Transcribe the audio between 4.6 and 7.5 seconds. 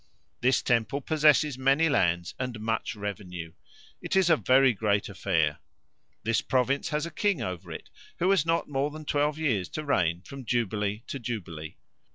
great affair. This province has a king